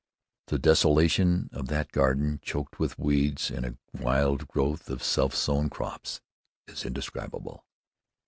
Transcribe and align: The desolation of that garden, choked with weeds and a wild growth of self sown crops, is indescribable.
The 0.47 0.57
desolation 0.57 1.47
of 1.53 1.67
that 1.67 1.91
garden, 1.91 2.39
choked 2.41 2.79
with 2.79 2.97
weeds 2.97 3.51
and 3.51 3.63
a 3.63 3.77
wild 3.93 4.47
growth 4.47 4.89
of 4.89 5.03
self 5.03 5.35
sown 5.35 5.69
crops, 5.69 6.21
is 6.65 6.83
indescribable. 6.85 7.63